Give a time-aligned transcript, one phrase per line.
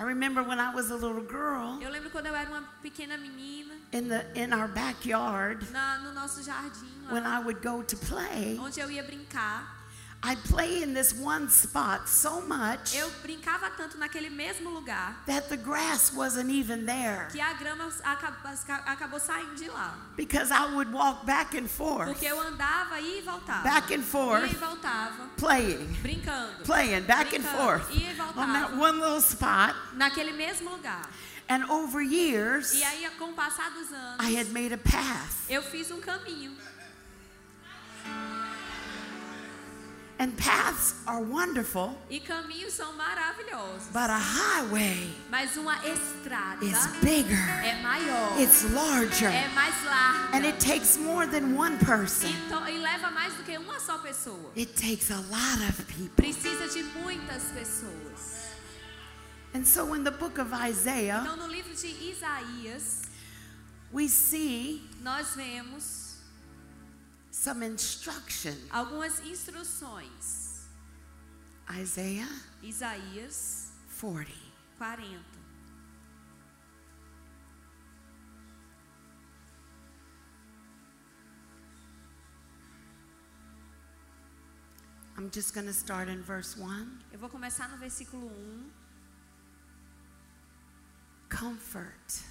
[0.00, 3.18] I remember when I was a little girl Eu lembro quando eu era uma pequena
[3.18, 7.82] menina, in the in our backyard na, no nosso jardim, lá, when I would go
[7.82, 8.58] to play.
[8.58, 9.76] onde eu ia brincar.
[10.22, 15.48] I'd play in this one spot so much Eu brincava tanto naquele mesmo lugar that
[15.48, 18.52] the grass wasn't even there que a grama acabou,
[18.86, 19.94] acabou saindo de lá.
[20.16, 23.62] because I would walk back and forth, Porque eu andava e voltava.
[23.62, 26.64] back and Ia e forth, voltava, playing, brincando.
[26.64, 28.78] playing back and Brincando, forth ia e on that voltava.
[28.78, 29.74] one little spot.
[29.94, 31.08] Naquele mesmo lugar.
[31.48, 35.34] And over years, E aí, com o passar dos anos, I had made a path.
[35.48, 36.54] eu fiz um caminho.
[40.20, 43.86] And paths are wonderful, E caminhos são maravilhosos.
[43.90, 50.36] but a highway Mas uma estrada is bigger, é maior, it's larger, é mais larga.
[50.36, 52.28] and it takes more than one person.
[52.46, 54.52] Então, e leva mais do que uma só pessoa.
[54.54, 56.10] It takes a lot of people.
[56.16, 58.50] Precisa de muitas pessoas.
[59.54, 63.04] And so in the book of Isaiah, Então, no livro de Isaías,
[63.90, 65.99] we see nós vemos
[67.40, 68.54] some instruction.
[68.70, 70.68] algumas instruções.
[71.72, 72.28] Isaiah
[72.62, 74.30] Isaías 40.
[74.76, 75.24] 40.
[85.16, 86.98] I'm just going to start in verse 1.
[87.10, 88.70] Eu vou começar no versículo 1.
[91.30, 92.22] Comfort,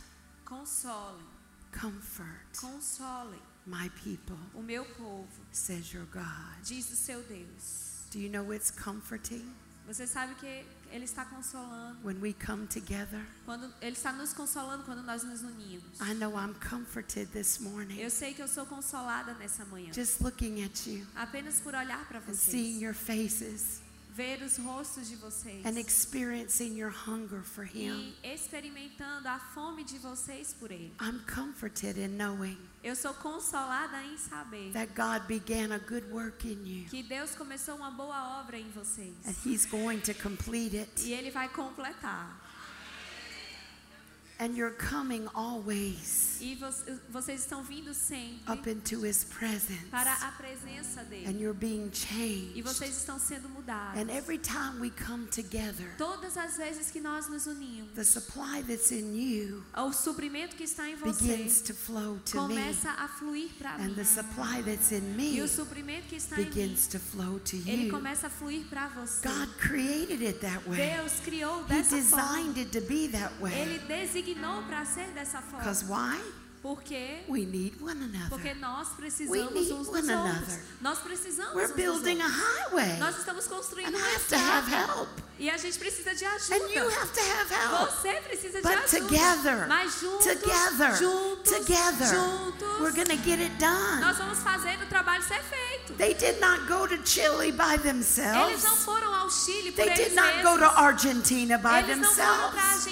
[0.46, 1.26] Consolem,
[1.72, 6.64] comfort consolem my people, o meu povo, says your God.
[6.64, 8.06] diz o seu Deus.
[8.12, 9.46] Do you know it's comforting
[9.88, 11.98] Você sabe que Ele está consolando.
[12.04, 13.24] when we come together?
[13.46, 16.00] Quando Ele está nos consolando quando nós nos unimos.
[16.02, 19.92] I know I'm comforted this morning Eu sei que eu sou consolada nessa manhã.
[19.94, 22.82] just looking at you Apenas por olhar para and seeing vocês.
[22.82, 23.82] your faces
[24.12, 25.66] Ver os rostos de vocês.
[25.66, 28.14] and experiencing your hunger for Him.
[28.24, 30.94] E experimentando a fome de vocês por Ele.
[31.02, 36.48] I'm comforted in knowing Eu sou consolada em saber that God began a good work
[36.48, 39.14] in you que Deus começou uma boa obra em vocês.
[39.26, 40.90] and He's going to complete it.
[41.06, 42.49] E Ele vai completar.
[44.42, 46.72] And you're coming always E vo-
[47.12, 51.26] vocês estão vindo sempre up into His presence para a presença dele.
[51.28, 52.62] and you're being E changed.
[52.64, 54.00] vocês estão sendo mudados.
[54.00, 58.64] And every time we come together, Todas as vezes que nós nos unimos, the supply
[58.66, 62.92] that's in you o suprimento que está em begins vocês to flow to me, começa
[62.92, 63.92] a fluir para mim.
[63.92, 66.98] and the supply that's in E me o suprimento que está em mim, begins to
[66.98, 67.92] flow to ele you.
[67.92, 69.28] começa a fluir para você.
[69.28, 70.78] God created it that way.
[70.96, 72.26] Deus criou He dessa forma.
[72.26, 73.80] designed it to be that Ele way.
[74.34, 75.60] Designou para ser dessa forma.
[75.60, 76.20] Because why?
[76.62, 77.96] Porque We need one
[78.30, 78.60] porque another.
[78.60, 78.88] nós
[79.30, 80.10] We need uns dos one outros.
[80.10, 80.62] another.
[80.82, 85.08] Nós precisamos We're building a highway, Nós estamos construindo and I have to have help,
[85.40, 87.90] E a gente precisa de and you have to have help.
[87.92, 89.08] Você precisa de But ajuda.
[89.08, 94.02] together, Mas juntos, together, juntos, together, juntos, we're going to get it done.
[94.02, 95.94] nós vamos fazer o trabalho ser feito.
[95.94, 98.64] They did not go to Chile by Eles themselves.
[98.66, 100.44] não foram ao Chile por They eles did not mesmos.
[100.44, 102.86] go to Argentina by eles não foram para a themselves.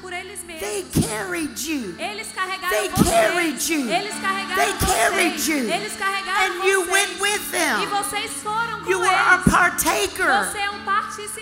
[0.00, 1.94] Por eles They carried you.
[1.98, 3.10] Eles carregaram They vocês.
[3.10, 3.90] carried you.
[3.90, 5.48] Eles carregaram They carried vocês.
[5.48, 5.70] you.
[5.70, 7.86] Eles carregaram And you went with E them.
[7.86, 10.82] vocês foram com You were a partaker Você é um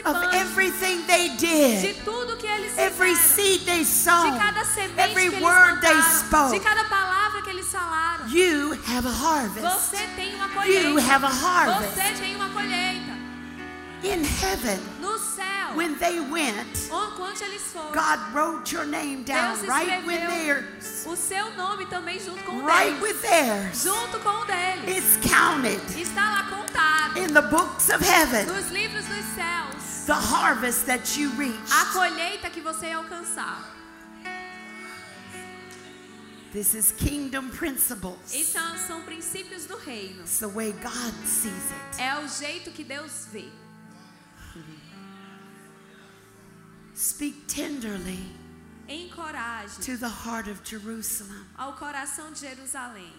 [0.04, 3.34] of everything they de did, tudo que eles every fizeram.
[3.36, 3.84] seed they
[4.32, 6.52] De cada semente every que eles word they spoke.
[6.52, 8.26] de cada palavra que eles falaram.
[8.28, 9.60] You have a harvest.
[9.62, 11.94] Você tem uma You have a harvest.
[11.94, 13.10] Você tem uma colheita.
[14.02, 15.44] In heaven, No céu,
[15.76, 21.04] when they went, foram, God wrote your name down Deus right with theirs.
[21.06, 23.02] o seu nome também junto com Right deles.
[23.02, 23.82] with theirs.
[23.82, 24.96] Junto com o deles.
[24.96, 28.46] It's counted Está lá contado in the books of heaven.
[28.46, 30.06] nos livros dos céus.
[30.06, 31.72] The harvest that you reached.
[31.72, 33.76] A colheita que você alcançar.
[36.52, 38.34] This is kingdom principles.
[38.88, 40.22] São princípios do reino.
[40.22, 42.02] It's the way God sees it.
[42.02, 43.48] É o jeito que Deus vê.
[47.00, 48.18] Speak tenderly
[48.86, 51.46] Encoraje to the heart of Jerusalem.
[51.56, 53.10] ao coração de Jerusalém.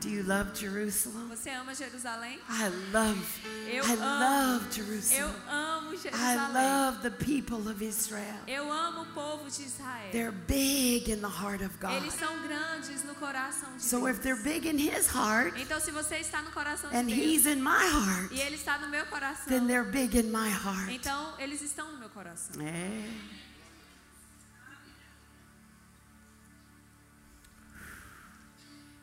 [0.00, 1.28] Do you love Jerusalem?
[1.28, 2.38] Você ama Jerusalém?
[2.48, 3.20] I love,
[3.68, 4.02] Eu I amo.
[4.02, 5.34] love Eu Jerusalem.
[5.46, 6.52] amo I Jerusalém.
[6.54, 8.40] love the people of Israel.
[8.46, 10.10] Eu amo o povo de Israel.
[10.10, 11.92] They're big in the heart of God.
[11.92, 14.16] Eles são grandes no coração de So Deus.
[14.16, 17.18] if they're big in His heart Então, se você está no coração de and Deus
[17.18, 20.48] He's in my heart, e Ele está no meu coração, then they're big in my
[20.50, 20.88] heart.
[20.90, 22.54] então eles estão no meu coração.
[22.62, 23.10] Eh.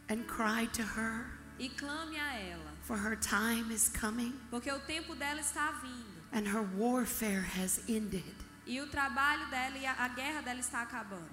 [0.09, 1.25] And cry to her,
[1.59, 6.05] E clame a ela, for her time is coming porque o tempo dela está vindo
[6.31, 8.23] and her warfare has ended.
[8.65, 11.29] E o trabalho dela e a, a guerra dela está acabando.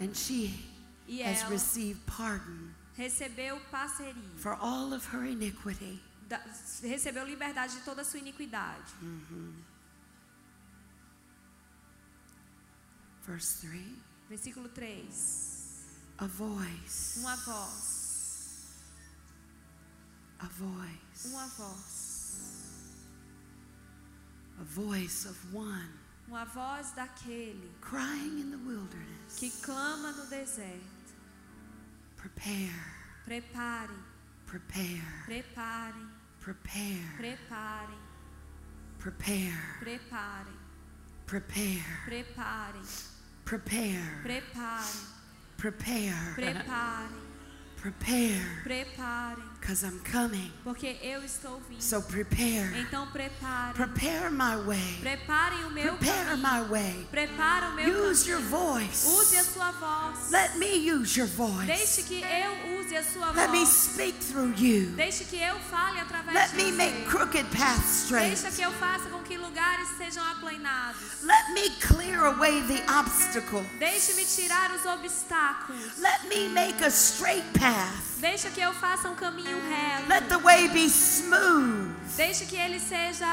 [0.00, 0.54] And she
[1.06, 4.14] E has received pardon recebeu parceria.
[4.38, 6.00] for all of her iniquity.
[6.28, 6.40] da-
[6.82, 8.92] recebeu liberdade de toda a sua iniquidade.
[13.26, 13.96] Verse 3
[14.28, 15.78] Versículo 3.
[16.18, 17.99] A voice, Uma voz.
[20.42, 22.96] A voice, Uma voz.
[24.60, 25.88] a voice of one
[26.28, 29.36] Uma voz daquele crying in the wilderness.
[29.38, 31.14] que clama no deserto.
[32.16, 32.70] Prepare,
[33.24, 33.88] Prepare,
[34.46, 35.92] prepare, prepare,
[36.40, 37.96] prepare, prepare,
[38.98, 40.46] prepare, prepare,
[41.26, 42.64] prepare, prepare,
[43.44, 44.82] prepare, prepare,
[45.56, 47.08] prepare, prepare,
[47.80, 50.50] prepare, because I'm coming.
[50.64, 51.80] porque eu estou vindo.
[51.82, 56.42] So prepare, Então prepare, prepare my way, preparem o meu prepare caminho.
[56.42, 57.06] my way.
[57.10, 58.74] Prepara o meu Use your caminho.
[58.74, 59.52] Use a voice.
[59.52, 60.30] sua voz.
[60.30, 61.66] Let me use your voice.
[61.66, 63.68] Deixe que eu use a sua Let me voz.
[63.68, 64.90] speak through you.
[64.96, 66.76] Deixe que eu fale através Let de me você.
[66.76, 68.40] make crooked paths straight.
[68.40, 71.22] Deixa que eu faça com que lugares sejam aplainados.
[71.22, 73.64] Let me clear away the obstacle.
[73.78, 75.98] Deixe-me tirar os obstáculos.
[75.98, 78.09] Let me make a straight path.
[78.20, 80.08] Deixa que eu faça um caminho reto.
[80.08, 81.88] Let the way be smooth.
[82.16, 83.26] Deixe que ele seja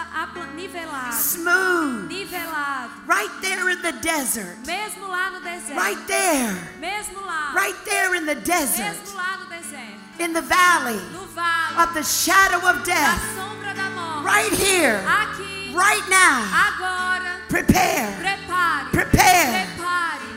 [0.56, 1.14] nivelado.
[1.14, 2.08] Smooth.
[2.08, 2.92] Nivelado.
[3.06, 4.58] Right there in the desert.
[4.66, 5.76] Mesmo lá no deserto.
[5.76, 6.56] Right there.
[6.80, 7.54] Mesmo lá.
[7.54, 8.96] Right there in the desert.
[8.96, 9.98] Mesmo lá no deserto.
[10.20, 11.82] In the valley No vale.
[11.84, 13.22] of the shadow of Da death.
[13.36, 14.24] sombra da morte.
[14.26, 15.04] Right here.
[15.06, 15.74] Aqui.
[15.76, 16.44] Right now.
[16.70, 17.42] Agora.
[17.50, 18.16] Prepare.
[18.16, 18.86] Prepare.
[18.92, 19.68] Prepare.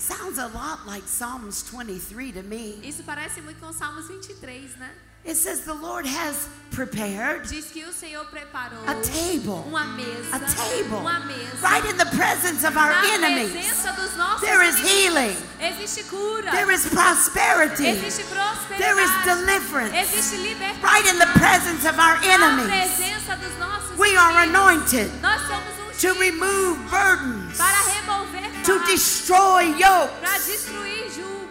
[0.06, 2.79] Sounds a lot like Psalms 23 to me.
[2.85, 4.91] Isso parece muito com Salmos 23, né?
[5.25, 9.64] It says the Lord has prepared Diz que o Senhor preparou a table.
[9.67, 10.37] uma mesa.
[10.37, 10.99] A table.
[10.99, 11.56] Uma mesa.
[11.61, 13.50] Right in the presence of our enemies.
[13.53, 15.37] dos There is healing.
[15.58, 16.53] Existe cura.
[16.53, 17.88] There is prosperity.
[17.88, 18.79] Existe prosperidade.
[18.79, 19.94] There is deliverance.
[19.97, 20.82] Existe libertação.
[20.85, 22.67] Right in the presence of our Na enemies.
[22.67, 28.87] presença dos nossos We are anointed Nós somos to remove burdens, para remover to fardos,
[28.87, 30.12] destroy yokes.
[30.20, 31.46] para destruir julgos.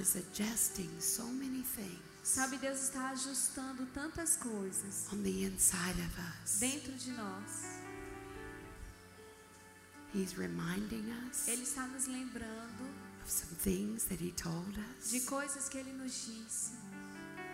[0.00, 6.18] is adjusting so many things Sabe, Deus está ajustando tantas coisas on the inside of
[6.42, 6.60] us.
[6.60, 7.80] dentro de nós.
[10.12, 12.84] He's reminding us Ele está nos lembrando
[13.22, 16.72] of some things that He told de us, coisas que Ele nos disse,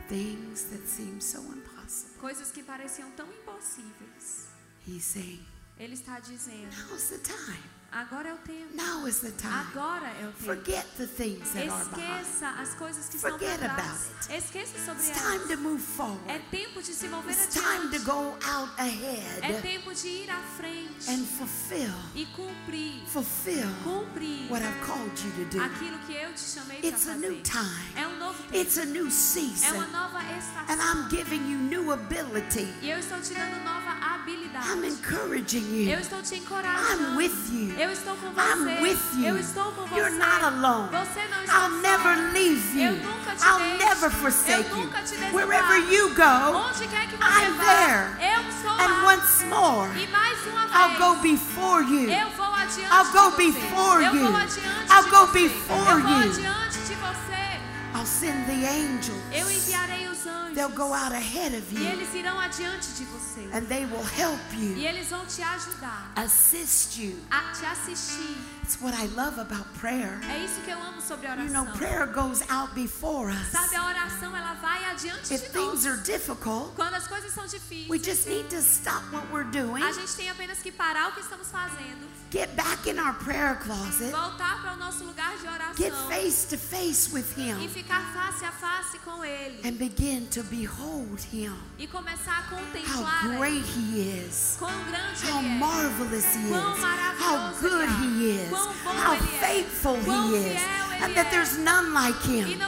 [0.08, 2.18] things that seem so impossible.
[2.18, 4.48] coisas que pareciam tão impossíveis.
[4.86, 5.44] He's saying,
[5.78, 7.62] Ele está dizendo: Now's the time.
[8.00, 8.74] Agora é o tempo.
[8.76, 9.54] Now is the time.
[9.54, 10.44] Agora é o tempo.
[10.44, 11.82] Forget the things that are.
[11.82, 13.78] Esqueça as coisas que estão por Forget trás.
[13.80, 15.32] about Esqueça sobre It's elas.
[15.42, 16.22] time to move forward.
[16.30, 20.30] É tempo de se mover It's time to go out ahead É tempo de ir
[20.30, 25.62] à frente and fulfill, e cumprir, fulfill cumprir what I've called you to do.
[25.62, 27.42] aquilo que eu te chamei para It's a new fazer.
[27.42, 27.92] time.
[27.96, 28.56] É um novo tempo.
[28.56, 29.86] It's a new É uma season.
[29.92, 31.08] nova And I'm estação.
[31.10, 32.66] giving you new ability.
[32.82, 34.68] E eu estou te dando nova habilidade.
[34.70, 36.00] I'm encouraging Eu you.
[36.00, 37.02] estou te encorajando.
[37.12, 37.76] I'm with you.
[37.78, 38.40] Eu estou com você.
[38.52, 39.26] I'm with you.
[39.28, 39.94] Eu estou com você.
[40.00, 40.88] You're not alone.
[40.90, 41.76] Você não está I'll só.
[41.80, 42.86] never leave you.
[42.90, 43.78] Eu nunca te I'll deixo.
[43.86, 44.76] never Eu forsake you.
[44.76, 45.34] nunca te desamparo.
[45.34, 48.34] Wherever you go, Onde quer que você I'm vá, there.
[48.36, 49.14] eu estou and lá.
[49.14, 52.10] once more, E mais uma vez, I'll go before you.
[52.10, 53.60] eu vou adiante I'll go de você.
[53.60, 54.26] before eu you.
[54.26, 55.32] vou adiante I'll de go você.
[55.48, 56.30] before eu vou you.
[56.30, 57.60] adiante de você.
[57.94, 59.22] I'll send the angels.
[59.32, 60.54] Eu enviarei os anjos.
[60.54, 63.48] They'll go out ahead of E you eles irão adiante de você.
[63.52, 67.16] and they will help E you, eles vão te ajudar assist you.
[67.30, 68.36] a te assistir.
[68.62, 70.18] It's what I love about prayer.
[70.28, 71.78] É isso que eu amo sobre a You know, oração.
[71.78, 73.50] prayer goes out before us.
[73.52, 75.86] Sabe, a oração ela vai adiante If de things nós.
[75.86, 79.82] are difficult, Quando as coisas são we difíceis, just need to stop what we're doing,
[79.82, 83.56] a gente tem apenas que parar o que estamos fazendo, get back in our prayer
[83.62, 85.42] closet, voltar para o nosso lugar de
[85.76, 89.74] get oração face to face with e Him, ficar face a face com Ele and
[89.78, 91.54] begin to behold Him.
[91.78, 92.56] e começar a
[92.86, 94.58] How great He is.
[94.60, 96.82] How marvelous He is.
[97.20, 98.50] How good He is.
[98.84, 100.60] How faithful He is.
[101.02, 102.58] And that there's none like Him.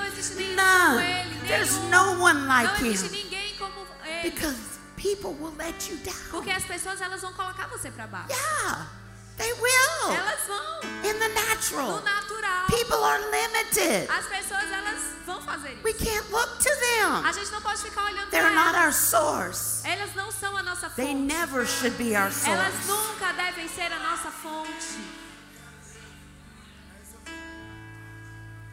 [0.54, 1.04] None.
[1.46, 2.92] There's no one like Him.
[2.92, 4.30] ninguém como Ele.
[4.30, 6.14] Because People will let you down.
[6.32, 8.30] Porque as pessoas elas vão colocar você para baixo.
[8.30, 8.86] Yeah,
[9.36, 10.10] they will.
[10.12, 12.02] Elas vão In the no natural.
[12.02, 12.66] natural.
[12.66, 14.10] People are limited.
[14.10, 14.68] As pessoas
[15.68, 16.04] elas fazer We isso.
[16.04, 17.25] can't look to them.
[17.26, 18.96] A gente não pode ficar olhando They're not para our elas.
[18.96, 19.87] source.
[19.87, 21.20] Elas não são a nossa They fonte.
[21.34, 22.87] never should be our Elas source.
[22.87, 24.98] nunca devem ser a nossa fonte.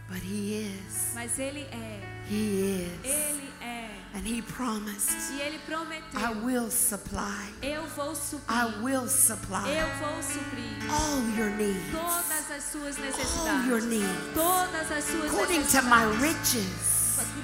[0.07, 1.11] But He is.
[1.15, 2.01] Mas ele é.
[2.29, 3.03] He is.
[3.03, 3.44] Ele é.
[4.15, 6.43] And He promised, E ele I prometeu.
[6.45, 7.51] will supply.
[7.61, 8.81] Eu vou I suprir.
[8.83, 11.91] will supply Eu vou suprir all your needs.
[11.91, 13.03] todas as suas All
[13.67, 13.85] your necessidades.
[13.85, 14.33] needs.
[14.33, 16.21] Todas as suas According to my necessidades.
[16.21, 16.95] riches.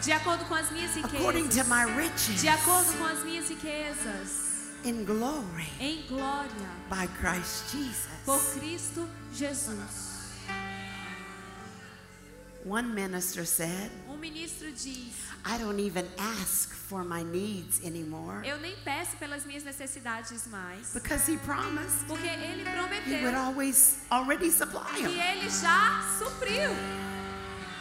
[0.02, 1.68] De acordo com as minhas According to riquezas.
[1.68, 2.42] my riches.
[2.42, 4.52] De acordo com as minhas riquezas.
[4.86, 6.50] In glory Em glória.
[6.90, 7.66] by Christ
[8.26, 8.54] Por Jesus.
[8.60, 10.12] Cristo Jesus.
[12.64, 18.58] One minister said, Um ministro diz: I don't even ask for my needs anymore Eu
[18.60, 20.94] nem peço pelas minhas necessidades mais.
[20.94, 23.36] because he promised Porque ele he would prometeu.
[23.40, 25.20] always already supply E them.
[25.20, 26.70] ele já supriu.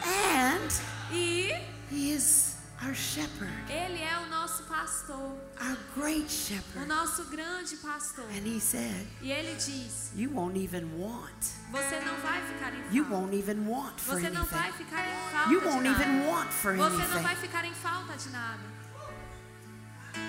[0.03, 0.71] And
[1.13, 1.53] E
[1.91, 2.50] he is
[2.83, 5.37] our shepherd, ele é o nosso pastor.
[5.61, 6.87] our great O shepherd.
[6.89, 8.25] nosso grande pastor.
[8.31, 11.45] And he said, E ele diz: You won't even want.
[11.71, 13.17] Você não vai ficar em You falta.
[13.17, 16.03] won't even want for Você não vai ficar em falta You de won't nada.
[16.05, 17.23] even want for Você não anything.
[17.23, 18.63] vai ficar em falta de nada.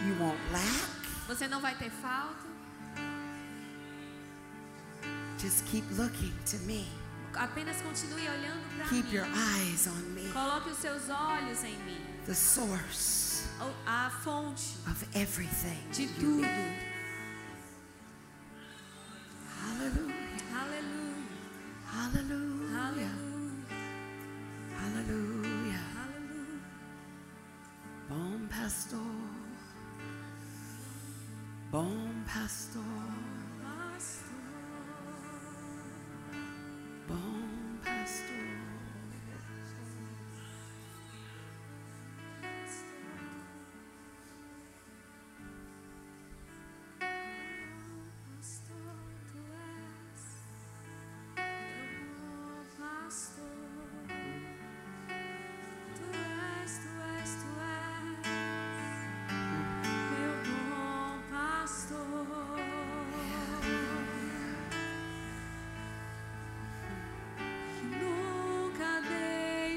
[0.07, 1.07] You won't lack.
[1.27, 2.51] Você não vai ter falta.
[5.39, 6.85] Just keep looking to me.
[7.33, 9.13] Apenas continue olhando para Keep mim.
[9.15, 10.29] your eyes on me.
[10.33, 12.01] Coloque os seus olhos em mim.
[12.25, 13.47] the source
[14.87, 15.77] of everything.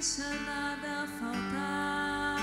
[0.04, 2.36] Deixa nada faltar.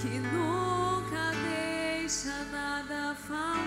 [0.00, 3.64] Que nunca deixa nada faltar.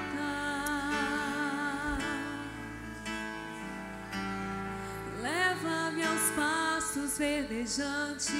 [5.21, 8.31] Leva-me aos pastos verdejantes.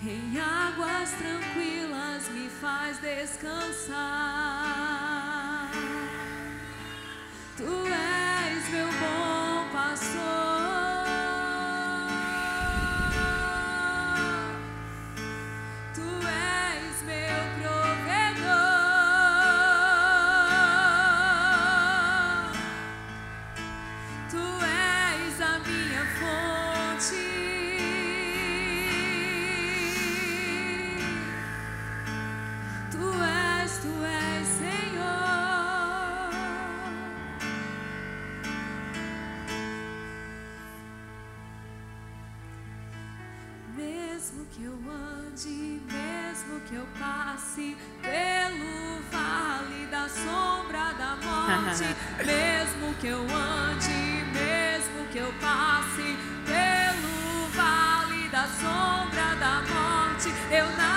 [0.00, 5.05] Em águas tranquilas me faz descansar.
[60.50, 60.95] Eu nada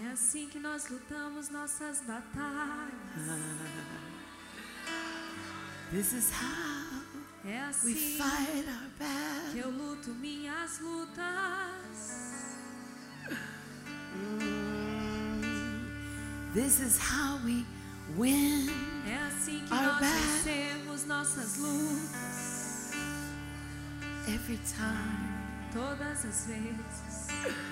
[0.00, 2.92] É assim que nós lutamos nossas batalhas.
[5.90, 7.02] This is how
[7.44, 9.56] É we assim fight our que battle.
[9.58, 11.18] eu luto minhas lutas.
[14.14, 15.42] Mm.
[16.54, 17.66] This is how we
[18.16, 18.68] win.
[19.08, 20.20] É assim que Our nós battle.
[20.44, 22.92] vencemos nossas lutas.
[24.28, 25.32] Every time.
[25.72, 27.71] Todas as vezes.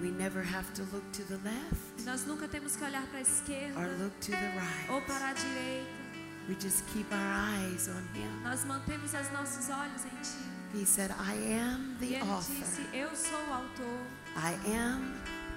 [0.00, 3.18] We never have to look to the left E nós nunca temos que olhar para
[3.18, 4.52] a esquerda or look to the
[4.88, 5.06] ou right.
[5.06, 6.00] para a direita.
[6.48, 7.18] We just keep our
[7.60, 8.30] eyes on Him.
[8.42, 10.78] Nós mantemos os nossos olhos em Ti.
[10.80, 14.00] He said, I am E the Ele disse: author, Eu sou o autor,
[14.36, 15.14] I am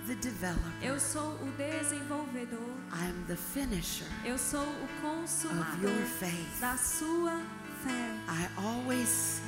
[0.08, 2.60] the developer, eu sou o desenvolvedor,
[2.92, 6.60] I am the finisher eu sou o of consumador your faith.
[6.60, 7.40] da sua
[7.84, 8.12] fé.
[8.28, 9.40] I always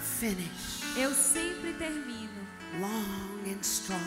[0.00, 2.43] finish Eu sempre termino,
[2.80, 4.00] long and strong,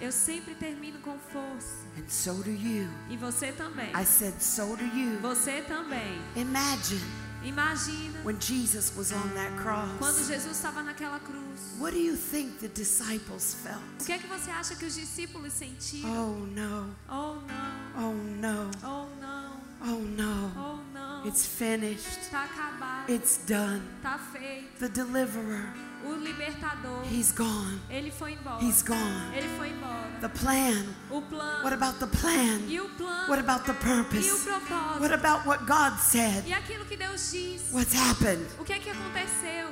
[0.00, 1.84] eu sempre termino com força.
[1.96, 2.88] and so do you.
[3.10, 3.90] E você também.
[3.94, 5.18] I said, so do you.
[5.20, 6.20] Você também.
[6.36, 7.00] Imagine
[7.44, 9.50] Imagina when Jesus was on that
[9.98, 10.26] quando cross.
[10.28, 11.78] Jesus estava naquela cruz.
[11.78, 14.06] What do you think the disciples O felt?
[14.06, 16.08] que é que você acha que os discípulos sentiram?
[16.10, 20.52] Oh no, Oh não, oh no, oh não, oh no.
[20.56, 21.26] oh não.
[21.26, 23.82] It's finished, Está acabado, it's done.
[23.98, 24.78] está feito.
[24.78, 25.68] The deliverer,
[26.04, 28.62] O libertador, he's gone, ele foi embora.
[28.62, 29.34] he's gone.
[29.34, 30.04] Ele foi embora.
[30.20, 31.62] The plan, O plano.
[31.64, 32.60] what about the plan?
[32.68, 33.28] E o plano.
[33.28, 34.44] What about the E o purpose?
[34.44, 35.00] propósito.
[35.00, 36.44] What about what God said?
[36.46, 37.62] E aquilo que Deus diz.
[37.72, 38.44] What's happened?
[38.58, 39.68] O que é que aconteceu?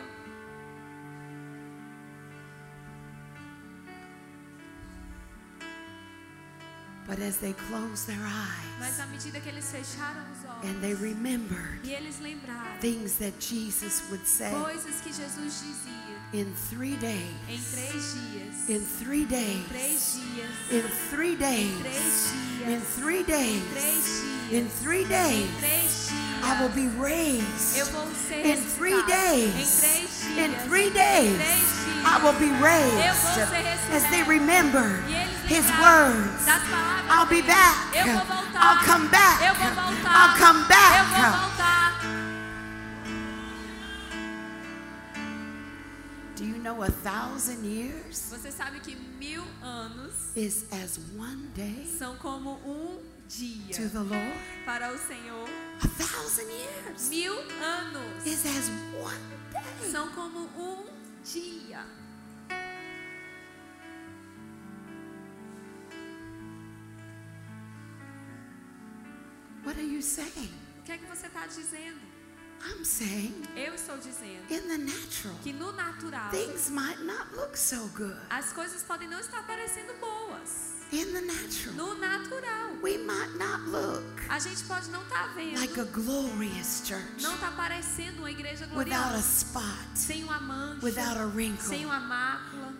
[7.06, 11.80] But as they closed their eyes olhos, and they remembered
[12.80, 14.52] things that Jesus would say
[15.04, 20.20] Jesus dizia, in three days, dias, in three days, dias,
[20.70, 22.32] in three days, dias,
[22.66, 26.10] in three days, in three days,
[26.44, 27.78] I will be raised
[28.32, 29.84] in three days,
[30.38, 31.40] in three days,
[32.04, 33.38] I will be raised
[33.92, 35.02] as they remembered.
[35.52, 36.46] His words.
[37.10, 37.76] I'll be back.
[37.94, 38.60] Eu vou voltar.
[38.64, 39.42] I'll come back.
[39.44, 40.12] Eu vou voltar.
[40.16, 41.38] I'll come Eu vou back.
[41.38, 41.92] voltar.
[46.36, 51.86] Do you know a thousand years Você sabe que mil anos is as one day
[51.98, 54.38] são como um dia to the Lord?
[54.64, 55.48] para o Senhor.
[55.84, 59.20] A thousand years Mil anos is as one
[59.52, 59.90] day.
[59.92, 60.84] são como um
[61.24, 61.84] dia.
[69.64, 70.50] What are you saying?
[70.80, 72.00] O que é que você está dizendo?
[72.64, 77.56] I'm saying Eu estou dizendo in the natural, que no natural things might not look
[77.56, 78.16] so good.
[78.30, 80.70] as coisas podem não estar parecendo boas.
[80.92, 82.76] In the natural, No natural.
[82.82, 85.58] we might not look A gente pode não estar vendo.
[85.60, 89.18] like a glorious church Não está parecendo uma igreja without a gloriosa.
[89.18, 90.84] spot, Sem uma mancha.
[90.84, 92.72] without a wrinkle, Sem uma mácula.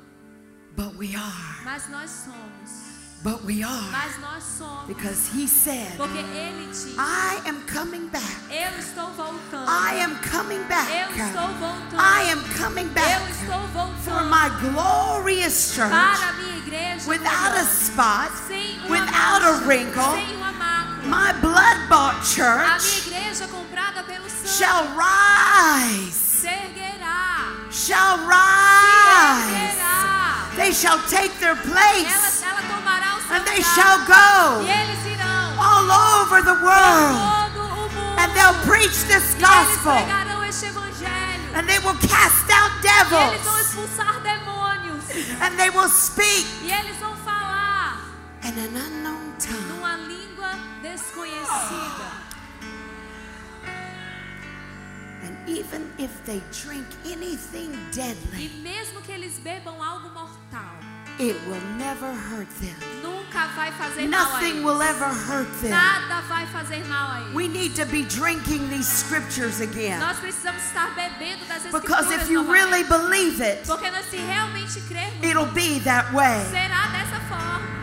[0.76, 1.64] but we are.
[1.64, 2.91] Mas nós somos.
[3.22, 3.90] But we are.
[3.92, 4.86] Mas nós somos.
[4.88, 8.24] Because he said, Porque ele disse: I am coming back.
[8.50, 9.64] Eu estou voltando.
[9.68, 10.90] I am coming Eu back.
[10.90, 11.96] estou voltando.
[12.02, 14.02] I am coming Eu back estou voltando.
[14.02, 20.02] for my glorious church para minha igreja without a spot, sem uma without a wrinkle.
[20.14, 21.06] sem uma mácula.
[21.06, 27.52] My blood bought A minha church igreja comprada pelo sangue shall rise, se erguerá.
[27.70, 29.54] shall Se rise.
[29.54, 30.48] erguerá.
[30.56, 32.41] They shall take their place ela tomará o seu
[33.32, 34.60] and they shall go
[35.56, 35.88] all
[36.20, 37.16] over the world.
[38.20, 39.96] And they'll preach this gospel.
[41.56, 43.40] And they will cast out devils.
[45.40, 46.46] And they will speak
[48.44, 49.82] in an unknown tongue.
[55.24, 60.81] And even if they drink anything deadly, e mesmo que eles bebam algo mortal,
[61.30, 62.74] it will never hurt them.
[63.02, 65.70] nunca vai fazer mal Nothing will ever hurt them.
[65.70, 67.34] Nada vai fazer mal a eles.
[67.34, 70.00] We need to be drinking these scriptures again.
[70.00, 72.52] Nós precisamos estar bebendo das Because if you novamente.
[72.52, 76.44] really believe it, Porque nós se realmente crermos, it'll be that way.
[76.50, 77.81] será dessa forma.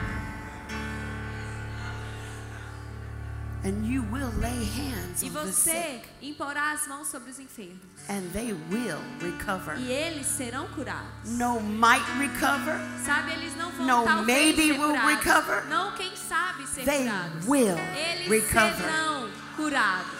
[3.61, 7.81] And you will lay hands E você sick, imporá as mãos sobre os enfermos.
[8.07, 9.77] and they will recover.
[9.77, 11.29] E eles serão curados.
[11.31, 15.23] No might recover, Sabe, eles não vão No, talvez maybe will curados.
[15.25, 15.65] recover.
[15.67, 17.45] Não, quem sabe ser They curados.
[17.47, 18.75] will eles recover.
[18.77, 20.19] serão curados.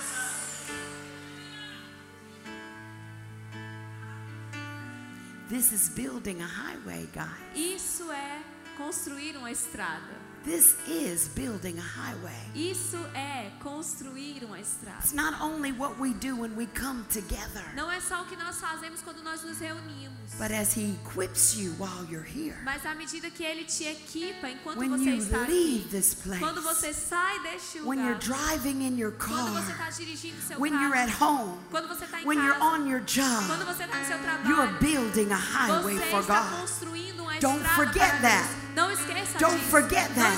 [5.49, 7.29] this is building a highway, guys.
[7.55, 8.41] Isso é
[8.77, 10.28] construir uma estrada.
[10.49, 12.33] This is building a highway.
[12.55, 14.97] Isso é construir uma estrada.
[14.97, 18.35] It's not only what we do when we come together, Não é só o que
[18.35, 20.17] nós fazemos quando nós nos reunimos.
[20.39, 22.55] but as He equips you while you're here.
[22.63, 25.87] Mas à medida que Ele te equipa enquanto When você you está leave aqui.
[25.91, 29.29] this place, Quando você sai deste when you're driving in your car.
[29.29, 30.83] Quando você está dirigindo seu when carro.
[30.83, 33.99] you're at home, Quando você está em when you're on your job, Quando você está
[33.99, 34.49] no seu trabalho.
[34.49, 36.59] you're building a highway Você for está God.
[36.61, 38.47] construindo uma Don't estrada forget para that.
[38.49, 38.68] Deus.
[38.75, 39.69] Não esqueça Don't disso.
[39.69, 40.37] forget that.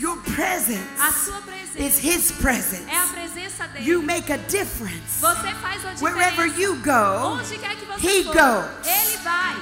[0.00, 2.88] Your A presence sua presença is His presence.
[2.90, 3.84] é a presença dele.
[3.90, 5.20] You make a difference.
[5.20, 6.02] Você faz a diferença.
[6.04, 8.86] Wherever you go, Onde quer que você He goes.
[8.86, 9.56] Ele vai.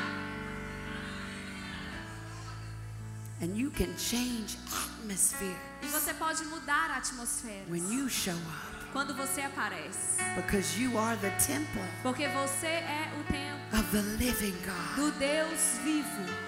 [3.42, 8.74] and you can change atmosphere E você pode mudar a atmosfera when you show up
[8.92, 10.22] quando você aparece.
[10.36, 14.96] because you are the temple Porque você é o templo of the living God.
[14.96, 16.43] do Deus vivo.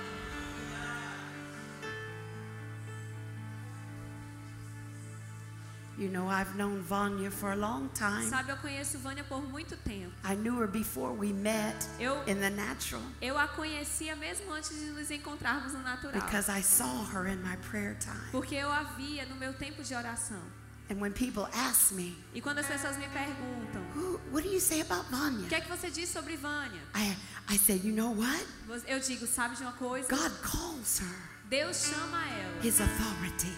[5.99, 8.29] You know, I've known Vanya for a long time.
[8.29, 10.13] Sabe, eu conheço Vânia por muito tempo.
[10.25, 14.71] I knew her before we met Eu, in the natural eu a conhecia mesmo antes
[14.79, 16.13] de nos encontrarmos no natural.
[16.13, 18.31] because I saw her in my prayer time.
[18.31, 20.43] Porque eu a via no meu tempo de oração.
[20.91, 24.61] And when people ask me, E quando as pessoas me perguntam, Who, what do you
[24.61, 25.49] say about o Vanya?
[25.49, 26.81] que é que você diz sobre Vânia?
[26.95, 27.17] I,
[27.55, 28.47] I say, you know what?
[28.87, 30.09] Eu digo, sabe de uma coisa?
[30.09, 31.09] God calls her
[31.49, 33.53] Deus chama ela his authority.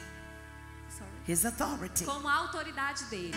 [1.29, 2.05] His authority.
[2.07, 3.35] como a autoridade dele.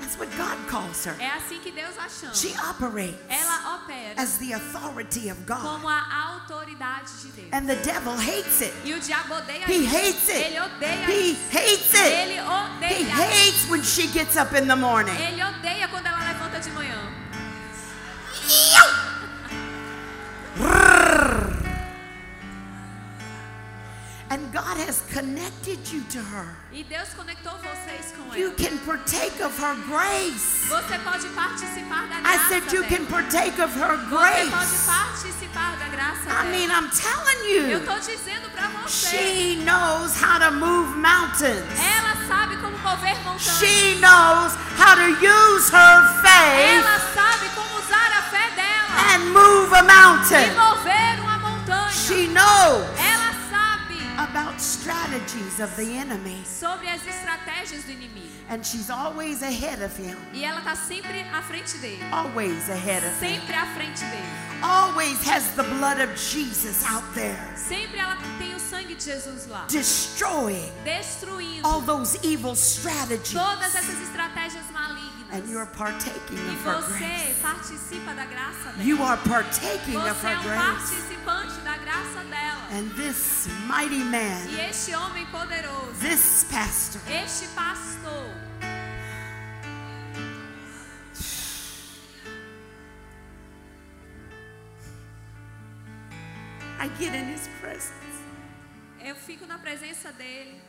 [0.00, 1.14] That's what God calls her.
[1.20, 2.32] É assim que Deus a chama.
[2.34, 5.60] She operates Ela opera as the authority of God.
[5.60, 6.00] como a
[6.38, 7.48] autoridade de Deus.
[7.52, 8.72] And the devil hates it.
[8.84, 9.96] E o diabo odeia He isso.
[9.96, 10.44] hates it.
[10.46, 11.50] Ele odeia He isso.
[11.58, 12.12] hates it.
[12.14, 13.14] Ele He odeia.
[13.14, 15.12] hates when she gets up in the morning.
[15.16, 16.96] Ele odeia quando ela levanta de manhã.
[24.30, 26.46] And God has connected you to her.
[26.70, 28.56] E Deus conectou vocês com You ela.
[28.56, 30.68] can partake of her grace.
[30.68, 32.88] Você pode participar da I graça said you dela.
[32.98, 34.84] can partake of her Você pode grace.
[34.86, 36.78] participar da graça I mean, dela.
[36.82, 39.08] I'm telling Eu you, tô dizendo pra você.
[39.16, 41.64] she knows how to move mountains.
[41.80, 43.58] Ela sabe como mover montanhas.
[43.58, 49.32] She knows how to use her faith Ela sabe como usar a fé dela and
[49.32, 50.54] move a e mountain.
[50.54, 51.92] mover uma montanha.
[51.92, 53.27] She knows Ela
[54.60, 56.42] strategies of the enemy.
[56.44, 58.28] sobre as estratégias do inimigo.
[58.50, 60.16] And she's always ahead of him.
[60.32, 62.02] E ela tá sempre à frente dele.
[62.12, 63.38] Always ahead of him.
[63.40, 64.48] Sempre à frente dele.
[64.62, 67.38] Always has the blood of Jesus out there.
[67.56, 69.66] Sempre ela tem o sangue de Jesus lá.
[69.68, 73.32] Destroying Destruindo all those evil strategies.
[73.34, 75.08] todas essas estratégias malignas.
[75.30, 77.34] And you're partaking E of her você grace.
[77.42, 78.82] participa da graça dela.
[78.82, 80.64] You are partaking of Você her é um grace.
[80.64, 81.67] participante da
[81.98, 82.68] graça dela.
[82.70, 88.34] And this mighty man, E este homem poderoso, this pastor, este pastor,
[96.80, 97.92] I get in his presence.
[99.00, 100.60] Eu fico na presença dele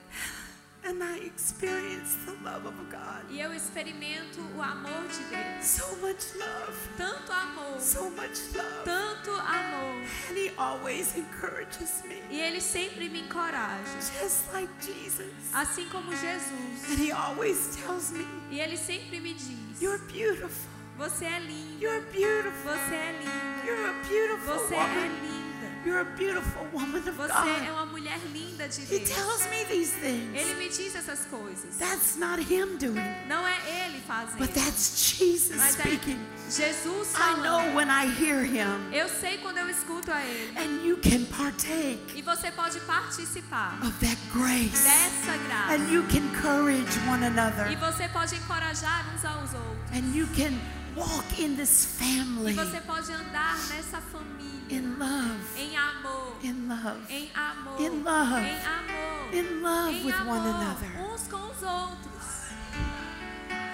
[0.83, 3.23] and I experience the love of God.
[3.29, 5.65] e eu experimento o amor de Deus.
[5.65, 8.83] So much love, Tanto amor, so much love.
[8.85, 10.03] tanto amor.
[10.29, 15.33] And he always encourages me, E ele sempre me encoraja, just like Jesus.
[15.53, 16.89] assim como Jesus.
[16.89, 20.69] And he always tells me, E ele sempre me diz: You're beautiful.
[20.97, 22.71] Você é lindo, You're beautiful.
[22.73, 25.07] você é linda, You're a beautiful você é woman.
[25.07, 25.38] linda,
[25.85, 29.09] You're a beautiful woman of você é uma mulher linda de He Deus.
[29.09, 30.35] tells me these things.
[30.35, 31.77] Ele me diz essas coisas.
[31.77, 36.19] That's not him doing, Não é ele fazendo, but that's Jesus mas é speaking.
[36.49, 37.43] Jesus I falando.
[37.43, 38.91] know when I hear him.
[38.93, 40.57] Eu sei quando eu escuto a ele.
[40.57, 44.83] And you can partake E você pode participar of that grace.
[44.83, 45.73] dessa graça.
[45.75, 47.77] And you can encourage one E another.
[47.77, 49.91] você pode encorajar uns aos outros.
[49.93, 50.53] And you can
[50.99, 56.67] walk in this E family você pode andar nessa família in love, em amor, in
[56.67, 58.45] love, em amor, In love.
[58.45, 61.11] em amor, in love em with amor, one another.
[61.11, 62.09] uns com os outros.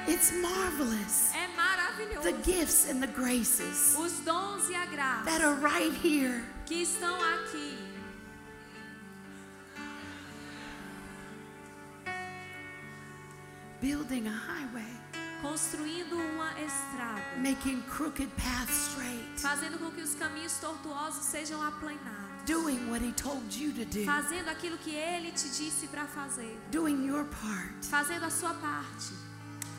[0.07, 1.33] It's marvelous.
[1.33, 2.21] É maravilhoso.
[2.21, 6.43] The gifts and the graces Os dons e a graça that are right here.
[6.67, 7.75] que estão aqui.
[13.81, 14.91] building a highway,
[15.45, 22.45] construindo uma estrada, making crooked paths straight, fazendo com que os caminhos tortuosos sejam aplanados,
[22.45, 26.57] doing what He told you to do, fazendo aquilo que Ele te disse para fazer,
[26.71, 29.13] doing your part, fazendo a sua parte,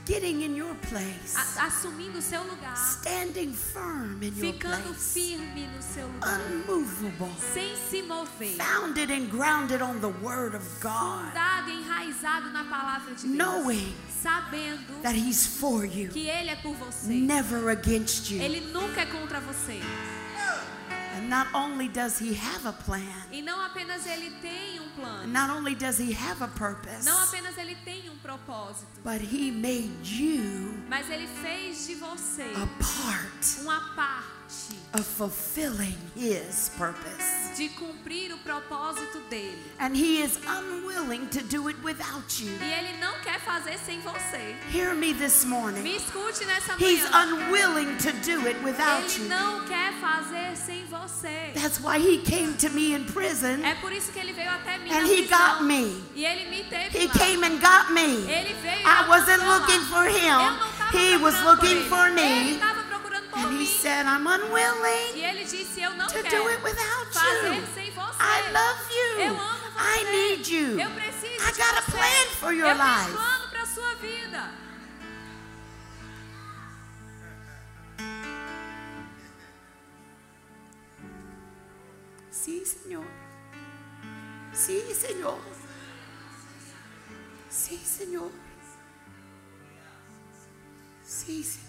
[0.06, 5.12] getting in your place, a- assumindo o seu lugar, standing firm in your ficando place,
[5.12, 10.64] firme no seu lugar, unmovable, sem se mover, founded and grounded on the Word of
[10.80, 16.28] God, fundado e enraizado na palavra de Deus, knowing sabendo that He's for you, que
[16.28, 17.12] Ele é por você.
[17.12, 18.40] never against you.
[18.40, 19.80] Ele nunca é contra você.
[21.16, 24.90] And not only does He have a plan, E não apenas Ele tem um and
[24.90, 29.22] plano, not only does He have a purpose, não apenas Ele tem um propósito, but
[29.22, 34.35] He made you mas Ele fez de você a part uma parte
[34.94, 37.54] of fulfilling His purpose.
[37.56, 39.58] de cumprir o propósito dele.
[39.78, 42.52] And He is unwilling to do it without you.
[42.60, 44.54] E Ele não quer fazer sem você.
[44.70, 45.96] Hear me this Me morning.
[45.96, 49.28] escute nessa He's unwilling to do it without Ele you.
[49.30, 51.52] não quer fazer sem você.
[51.54, 54.78] That's why He came to me in prison É por isso que ele veio até
[54.78, 56.02] mim na and He got me.
[56.14, 57.12] E ele me teve He lá.
[57.14, 58.30] came and got me.
[58.30, 59.88] Ele veio I me wasn't looking lá.
[59.88, 60.58] for Eu Him.
[60.58, 62.58] não tava He was looking for me.
[63.66, 67.66] Said, I'm unwilling E ele disse, eu não to quero do it without fazer you.
[67.74, 68.22] sem você.
[68.22, 69.20] I love you.
[69.20, 70.00] Eu amo você.
[70.00, 70.80] I need you.
[70.80, 73.10] Eu preciso I got a plan for your eu life.
[73.10, 74.50] um plano para sua vida.
[82.30, 83.04] Sí, Señor.
[84.52, 85.38] Sí, Señor.
[87.48, 88.30] Sí, Señor.
[91.04, 91.65] Sí, Señor.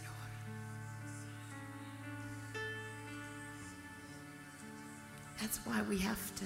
[5.39, 6.45] That's why we have to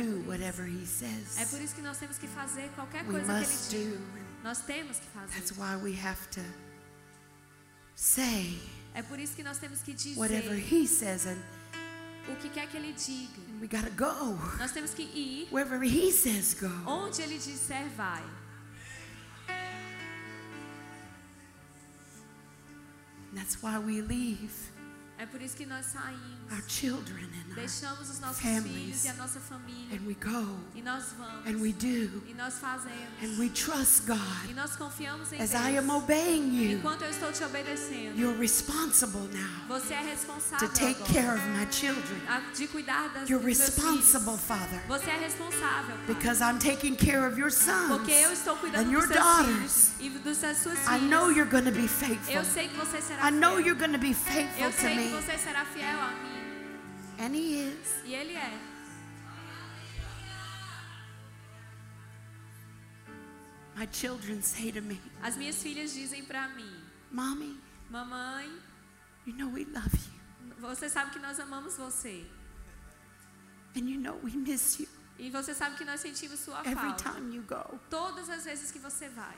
[0.00, 1.50] do whatever He É says.
[1.50, 4.24] por isso que nós temos que fazer qualquer We coisa que must ele do.
[4.42, 6.40] Nós temos que That's why we have to
[7.94, 8.58] say
[8.94, 11.38] É por isso que nós temos que dizer whatever He says, and
[12.30, 13.40] o que quer que ele diga.
[13.60, 16.68] we gotta go Nós temos que ir wherever He says go.
[16.86, 18.22] onde ele disser vai.
[23.30, 24.52] And that's why we leave
[25.16, 26.34] É por isso que nós saímos.
[26.50, 28.66] our children and our, Deixamos os nossos families.
[28.66, 29.96] filhos e a nossa família.
[29.96, 31.46] and we go E nós vamos.
[31.46, 33.22] and we do E nós fazemos.
[33.22, 34.54] and we trust E God.
[34.56, 35.62] nós confiamos em As Deus.
[35.64, 40.68] I am obeying you, Enquanto eu estou te obedecendo, you're responsible now você é responsável
[40.68, 42.20] to take agora care of my children.
[42.54, 44.40] de cuidar das, You're dos responsible, filhos.
[44.42, 46.06] Father, Você é responsável, Pai.
[46.14, 47.88] because I'm taking care of your sons.
[47.88, 49.90] Porque eu estou cuidando and dos your seus daughters.
[49.96, 50.42] filhos e dos
[50.88, 52.34] I know you're going to be faithful.
[52.34, 53.66] Eu sei que você será I know fiel.
[53.66, 57.24] you're going to be faithful Eu to sei que você será fiel a mim.
[57.24, 58.02] And He is.
[58.04, 58.58] E Ele é.
[63.76, 67.58] My children say to me, As minhas filhas dizem pra mim, Mommy,
[67.90, 68.48] mamãe,
[69.26, 70.54] you know we love you.
[70.60, 72.24] você sabe que nós amamos você.
[73.76, 74.86] And you know we miss you
[75.18, 77.10] E você sabe que nós sentimos sua every falta.
[77.14, 77.78] time you go.
[77.90, 79.36] Todas as vezes que você vai.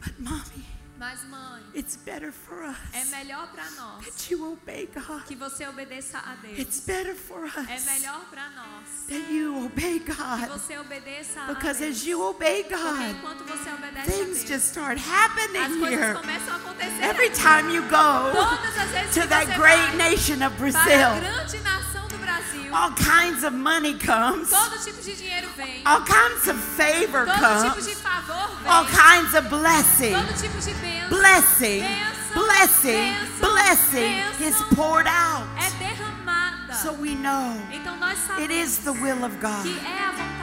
[0.00, 0.64] But, Mommy,
[0.96, 5.24] Mas mãe, it's better for us é melhor pra nós that you obey God.
[5.24, 6.56] que você obedeça a Deus.
[6.58, 10.48] It's better for É us melhor pra nós that you obey que God.
[10.50, 11.96] você obedeça a Because Deus.
[11.98, 15.80] as you obey Porque God, enquanto você obedece a things Deus, just start as happening
[15.80, 16.14] coisas here.
[16.14, 17.02] começam a acontecer.
[17.02, 17.40] Every aqui.
[17.42, 20.68] time you go Todas as vezes to que that você great vai nation of para
[20.68, 25.82] a Brazil, grande nação Brasil, all kinds of money comes, todo tipo de dinheiro vem.
[25.84, 28.72] all kinds of favor Todo tipo comes, de favor vem.
[28.72, 30.14] all kinds of blessing.
[30.14, 34.48] Todo tipo de bênção Blessing, Bênção, blessing, bênção, blessing bênção.
[34.48, 35.46] is poured out.
[35.58, 36.74] é derramada.
[36.74, 39.62] So we know Então nós sabemos is the will of God.
[39.62, 40.33] que é a vontade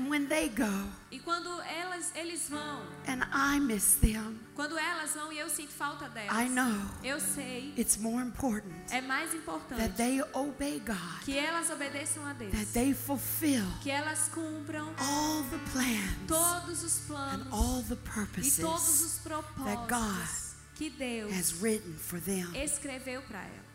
[0.00, 5.12] And when they go E quando elas, eles vão, and I miss them, quando elas
[5.12, 6.72] vão e eu sinto falta delas, I know
[7.04, 12.24] eu sei, it's more important é mais that importante they obey God, que elas obedeçam
[12.24, 17.52] a Deus, that they fulfill que elas cumpram all the plans todos os and planos
[17.52, 22.48] all the e todos purposes os propósitos que Deus has written for them.
[22.54, 23.69] escreveu para elas.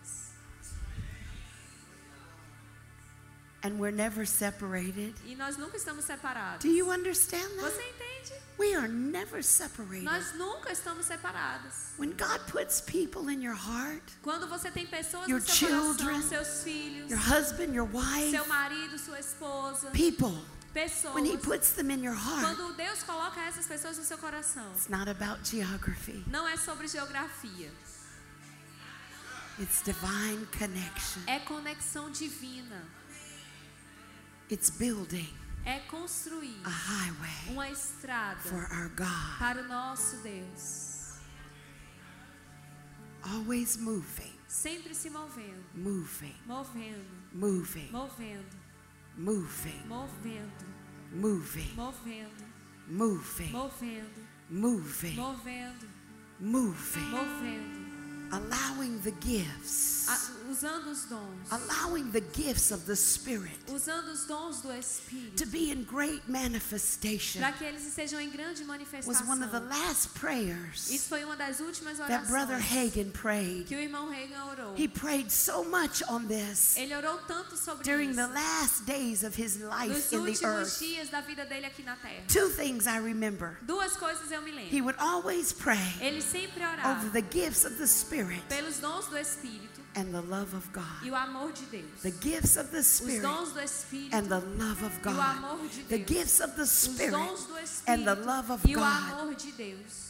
[3.65, 5.15] And we're never separated.
[5.25, 6.59] E nós nunca estamos separados.
[6.61, 7.89] Do you understand Você that?
[7.89, 8.41] entende?
[8.59, 10.05] We are never separated.
[10.05, 11.73] Nós nunca estamos separados.
[11.97, 16.21] When God puts people in your heart, Quando você tem pessoas Your no seu children,
[16.21, 20.37] coração, seus filhos, your husband, your wife, seu marido, sua esposa, people,
[20.73, 21.15] pessoas.
[21.15, 24.71] when He puts them in your heart, Quando Deus coloca essas pessoas no seu coração,
[24.73, 27.71] it's not about geography, não é sobre geografia,
[29.59, 32.83] it's divine connection, é conexão divina,
[34.49, 35.27] it's building,
[35.65, 39.39] é construir a highway uma estrada for our God.
[39.39, 41.19] para o nosso Deus,
[43.23, 47.03] Always moving, sempre se movendo, moving, movendo,
[47.33, 48.55] moving, movendo,
[49.17, 50.65] moving, movendo,
[51.11, 52.45] moving, movendo,
[52.87, 55.87] moving, movendo, moving, movendo,
[56.39, 57.84] moving, movendo,
[58.31, 60.07] allowing the gifts,
[60.49, 65.45] usando os dons, allowing the gifts of the Spirit usando os dons do Espírito, to
[65.47, 67.39] be in great manifestation.
[67.41, 68.63] para que eles estejam em grande
[69.05, 73.11] Was one of the last prayers Isso foi uma das últimas that Brother orações Hagen
[73.11, 73.65] prayed.
[73.67, 74.75] que o irmão Reagan orou.
[74.77, 79.35] He prayed so much on this Ele orou tanto sobre during the last days of
[79.35, 80.79] his life nos in the últimos earth.
[80.79, 82.23] dias da vida dele aqui na terra.
[82.27, 83.57] Two things I remember.
[83.63, 87.87] Duas coisas eu me He would always pray Ele sempre over the gifts of the
[87.87, 88.14] Spirit
[88.49, 91.09] pelos dons do Espírito and the love of e God.
[91.11, 92.01] o amor de Deus.
[92.01, 95.13] The gifts of the Os Spirit dons do Espírito and the love of e o
[95.13, 95.19] God.
[95.37, 97.55] amor de The gifts of the Os Spirit dons do
[97.87, 99.11] and the love of e o God.
[99.13, 100.05] amor de Deus.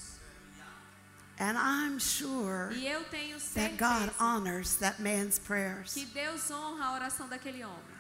[1.38, 5.94] And I'm sure E eu tenho that God honors that man's prayers.
[5.94, 7.96] que Deus honra a oração daquele homem.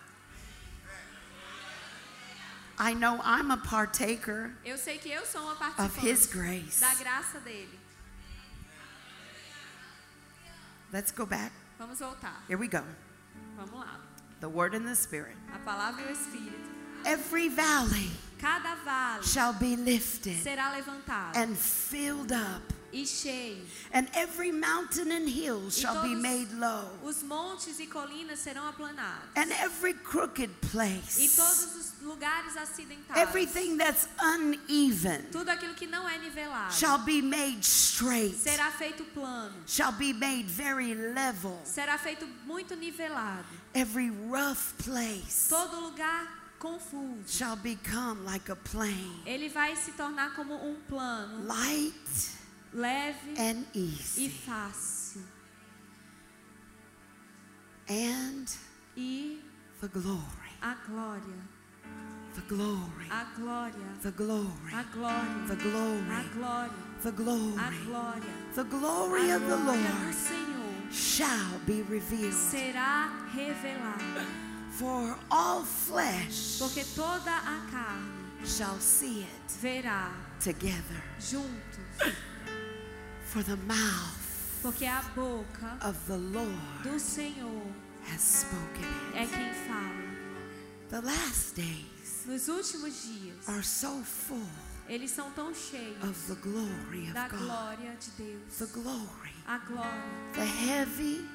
[2.77, 5.53] I know I'm a partaker Eu sei que eu sou uma
[5.85, 6.79] of His grace.
[6.79, 7.79] da graça dele.
[10.91, 11.51] Let's go back.
[11.77, 12.43] Vamos voltar.
[12.47, 12.83] Here we go.
[13.57, 13.99] Vamos lá.
[14.39, 15.35] The Word and the Spirit.
[15.53, 16.69] A palavra e o Espírito.
[17.05, 22.61] Every valley Cada vale shall be lifted será levantado and filled up,
[22.95, 23.61] e cheio.
[23.93, 29.27] and every mountain and hill shall be made low, Os montes e colinas serão aplanados.
[29.35, 33.21] and every crooked E place, todos os lugares acidentados.
[33.21, 39.03] everything that's uneven, Tudo aquilo que não é nivelado shall be made straight, será feito
[39.13, 39.53] plano.
[39.67, 41.59] shall be made very level.
[41.65, 43.45] Será feito muito nivelado.
[43.73, 46.27] Every rough place Todo lugar
[46.59, 47.27] confuso.
[47.27, 51.93] shall become like a plain, Ele vai se tornar como um plano light
[52.75, 54.29] leve and e easy.
[54.29, 55.21] fácil.
[57.87, 58.47] And
[58.95, 59.39] E
[59.81, 61.41] the glory, a glória,
[62.33, 66.71] the glory, a glória, the glory, a glória, the a glory, glória,
[67.03, 68.55] the a glory, glória.
[68.55, 70.15] the glory of the Lord
[70.91, 72.33] shall be revealed.
[72.33, 74.25] será revelada,
[74.71, 80.09] For all flesh porque toda a carne shall see it verá
[80.39, 81.03] together.
[81.19, 82.13] juntos,
[83.35, 87.61] For the mouth porque a boca of the Lord do Senhor
[88.09, 89.17] has spoken it.
[89.17, 90.15] é quem fala.
[90.89, 94.47] The last days Nos últimos dias, are so full
[94.87, 97.39] eles são tão cheios of the glory da of God.
[97.41, 98.57] glória de Deus.
[98.57, 101.25] The glory, A glória, the heavy,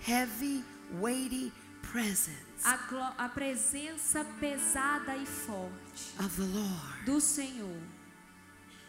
[0.00, 0.64] heavy,
[1.00, 2.74] weighty presence a,
[3.18, 7.04] a presença pesada e forte of the Lord.
[7.06, 7.78] do Senhor,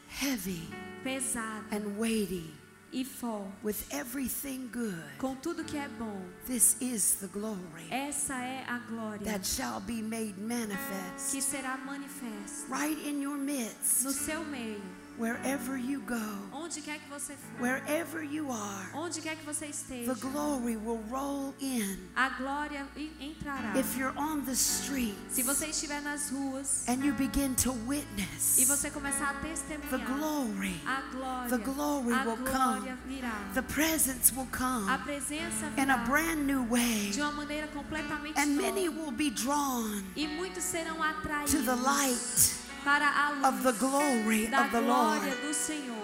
[0.08, 0.68] Heavy
[1.06, 2.52] pesada and weighty
[2.92, 5.04] e forte, with everything good.
[5.20, 6.20] com tudo que é bom.
[6.48, 11.78] This is the glory Essa é a glória that shall be made que manifest será
[11.78, 14.82] manifesta right in your no midst, seu meio,
[15.18, 16.22] wherever you go,
[16.54, 18.90] onde quer que você for, wherever you are.
[18.94, 20.14] onde quer que você esteja.
[20.14, 21.98] The glory will roll in.
[22.16, 22.86] A glória
[23.20, 23.76] entrará.
[23.78, 28.58] If you're on the street Se você estiver nas ruas and you begin to witness,
[28.58, 33.54] e você começar a testemunhar, the glory, a glória, the glory a will glória virá.
[33.54, 34.90] the presence will come.
[34.90, 39.12] A come presença in a brand new way, de uma maneira completamente and many will
[39.12, 44.46] be drawn E muitos serão atraídos to the light para a luz of the glory
[44.54, 45.22] of the Lord.
[45.22, 45.54] do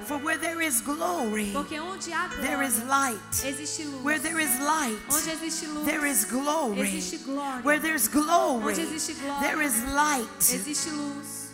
[0.05, 3.19] For where there is glory, onde há there is light.
[3.43, 4.03] luz.
[4.03, 5.35] Where there is light, Onde
[5.73, 7.01] luz, there is glory.
[7.63, 10.27] Where there's glory, Onde glória, there is light.
[10.91, 11.51] luz.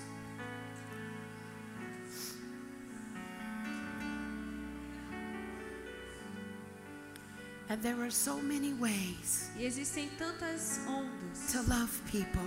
[7.70, 12.42] And there are so many ways E existem tantas ondas to love people.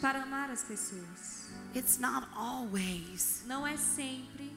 [0.00, 1.35] para amar as pessoas.
[1.74, 3.42] It's not always.
[3.46, 4.50] Não é sempre.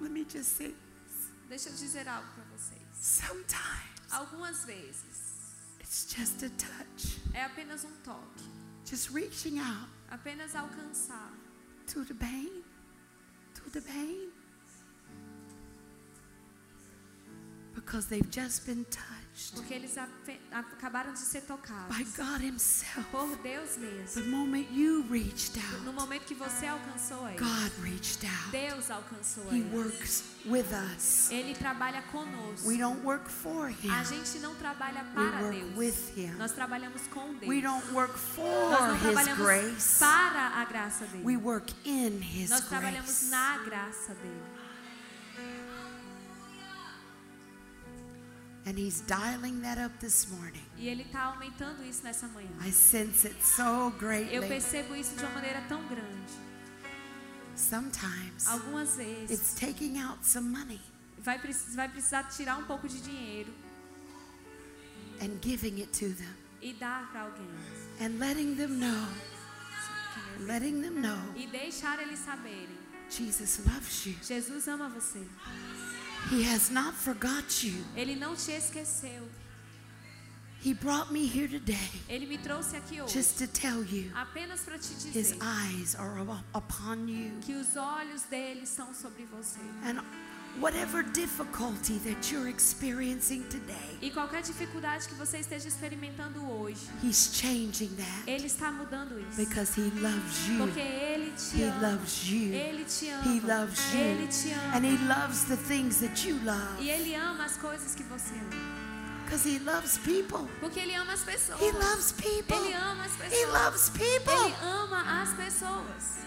[0.00, 0.74] Let me just say,
[1.48, 2.80] Deixa eu dizer algo para vocês.
[3.00, 5.32] sometimes Algumas vezes
[5.80, 8.44] it's just a touch, é apenas um toque,
[8.84, 9.88] just reaching out.
[10.10, 11.30] Apenas alcançar.
[11.92, 12.62] To the pain,
[13.54, 13.70] to
[17.84, 19.96] because they've just been touched Porque eles
[20.52, 23.06] acabaram de ser tocados by God Himself.
[23.10, 24.22] por Deus mesmo.
[24.22, 28.50] The moment you reached No out, momento que você alcançou ele, God reached out.
[28.50, 29.74] Deus alcançou He ele.
[29.76, 31.30] works with us.
[31.30, 32.68] Ele trabalha conosco.
[32.68, 33.90] We don't work for Him.
[33.90, 35.76] A gente não trabalha We para work Deus.
[35.76, 36.32] with Him.
[36.36, 37.48] Nós trabalhamos com Deus.
[37.48, 39.98] We don't work Nós for não His trabalhamos grace.
[39.98, 41.24] para a graça dele.
[41.24, 43.30] We work in His Nós trabalhamos grace.
[43.30, 44.42] na graça dele.
[48.64, 50.62] And He's dialing that up this morning.
[50.78, 52.48] E ele está aumentando isso nessa manhã.
[52.64, 54.46] I sense it so Eu greatly.
[54.48, 56.32] percebo isso de uma maneira tão grande.
[57.56, 60.80] Sometimes Algumas vezes it's taking out some money
[61.18, 61.38] vai,
[61.74, 63.52] vai precisar tirar um pouco de dinheiro
[65.20, 67.46] and giving it to them e dar para alguém.
[68.00, 69.08] and letting them know,
[70.46, 72.80] letting them know E deixar eles saberem.
[73.10, 74.16] Jesus loves you.
[74.22, 75.20] Jesus ama você.
[76.30, 77.84] He has not forgot you.
[77.96, 79.28] Ele não te esqueceu.
[80.64, 84.60] He brought me here today Ele me trouxe aqui hoje just to tell you apenas
[84.60, 87.32] para te his dizer eyes are up- upon you.
[87.40, 89.58] que os olhos dele são sobre você.
[89.82, 90.00] And
[90.60, 97.30] whatever difficulty that you're experiencing today, E qualquer dificuldade que você esteja experimentando hoje, he's
[97.34, 99.36] changing that ele está mudando isso.
[99.36, 100.58] because he loves you.
[100.58, 101.80] Porque ele te He ama.
[101.92, 102.52] loves you.
[102.52, 103.24] Ele te ama.
[103.24, 104.28] He loves Ele you.
[104.28, 104.86] te And ama.
[104.88, 108.82] he loves the things that you love E ele ama as coisas que você ama.
[109.24, 110.46] because he loves people.
[110.60, 111.58] Porque ele ama as pessoas.
[111.60, 112.56] He loves people.
[112.66, 113.52] Ele ama as He pessoas.
[113.54, 114.32] loves people.
[114.34, 116.20] Ele ama as pessoas.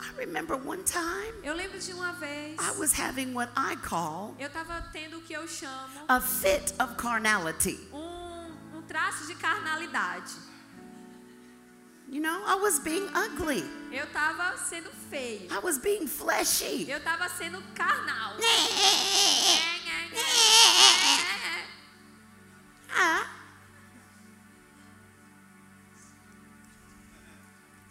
[0.00, 4.34] I remember one time Eu lembro de uma vez, I was having what I call
[4.38, 7.78] eu estava tendo o que eu chamo a fit of carnality.
[7.92, 10.32] um, um traço de carnalidade.
[12.08, 13.62] You know, I was being ugly.
[13.92, 15.46] Eu estava sendo feio.
[15.48, 16.90] I was being fleshy.
[16.90, 18.34] Eu estava sendo carnal.
[22.92, 23.24] Ah.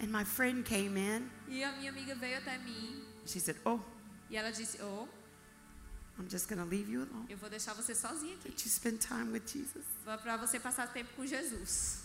[0.02, 1.30] And my friend came in.
[1.50, 3.80] E a minha amiga veio até mim She said, Oh,
[4.30, 5.08] e ela disse: Oh,
[6.20, 7.26] I'm just going to leave you alone.
[7.30, 8.50] eu vou deixar você sozinha aqui.
[8.50, 9.86] You spend time with Jesus.
[10.04, 12.04] Para você passar tempo com Jesus.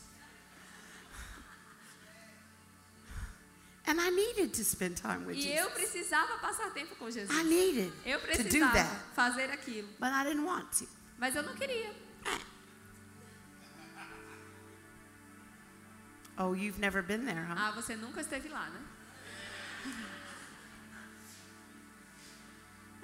[3.86, 5.74] And I needed to spend time with E eu Jesus.
[5.74, 7.28] precisava passar tempo com Jesus.
[7.38, 8.96] I needed Eu to do precisava that.
[9.14, 9.88] fazer aquilo.
[10.00, 10.88] But I didn't want to.
[11.18, 11.94] Mas eu não queria.
[16.36, 17.54] Oh, you've never been there, huh?
[17.56, 18.80] Ah, você nunca esteve lá, né?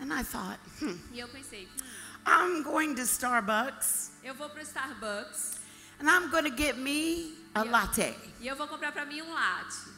[0.01, 1.87] And I thought, hmm, E eu pensei, hum,
[2.27, 5.59] I'm going to Starbucks eu vou pro Starbucks
[5.99, 8.15] and I'm going to get me a latte.
[8.41, 9.91] e eu vou comprar pra mim um latte.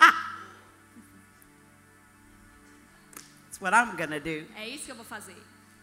[0.00, 0.38] Ah!
[3.44, 4.46] That's what I'm going to do.
[4.56, 5.36] É isso que eu vou fazer.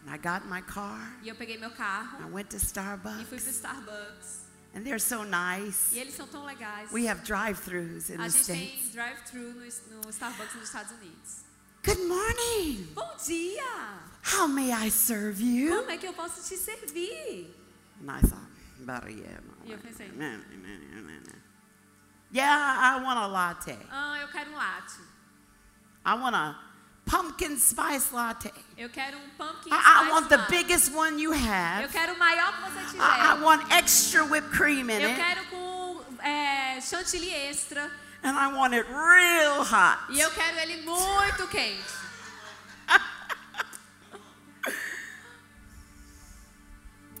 [0.06, 0.98] And I got my car.
[1.22, 4.49] E eu peguei meu carro I went to e fui pro Starbucks.
[4.74, 5.92] And they're so nice.
[5.92, 6.92] E eles são tão legais.
[6.92, 8.92] We have drive-throughs in A the gente tem States.
[8.92, 11.42] drive-thru no, no Starbucks nos Estados Unidos.
[11.82, 12.86] Good morning.
[12.94, 13.98] Bom dia!
[14.22, 15.70] How may I serve you?
[15.76, 17.52] Como é que eu posso te servir?
[18.00, 18.46] And I thought,
[18.80, 20.08] "But yeah, no, E eu pensei.
[20.12, 21.32] no, no, no, no, no."
[22.30, 23.76] Yeah, I want a latte.
[23.90, 25.00] Ah, eu quero um latte.
[26.06, 26.56] I want a
[27.10, 28.52] pumpkin spice latte.
[28.76, 30.50] Eu quero um pumpkin I, I spice want the latte.
[30.50, 31.88] biggest one you Eu have.
[31.92, 33.02] quero o maior que você tiver.
[33.02, 35.16] I, I want extra whipped cream in Eu it.
[35.20, 37.90] quero com é, chantilly extra.
[38.22, 39.98] And I want it real hot.
[40.10, 42.00] E eu quero ele muito quente.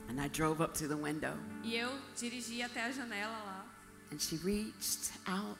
[0.08, 1.36] And I drove up to the window.
[1.62, 3.64] E eu dirigi até a janela lá.
[4.12, 5.58] And she reached out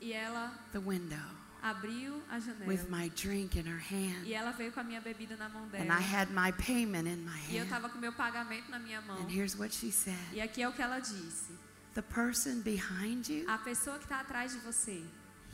[0.00, 1.18] E ela the window
[1.62, 2.66] abriu a janela.
[2.66, 4.24] with my drink in her hand.
[4.26, 5.84] E ela veio com a minha bebida na mão dela.
[5.84, 7.68] And I had my payment in my E eu hand.
[7.70, 9.18] tava com meu pagamento na minha mão.
[9.22, 11.52] And here's what she said E aqui é o que ela disse.
[11.94, 15.02] The person behind you, A pessoa que está atrás de você,